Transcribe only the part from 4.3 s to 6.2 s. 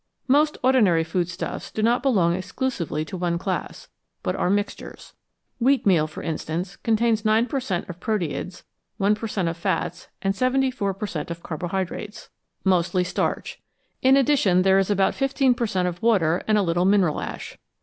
are mixtures. Wheat meal,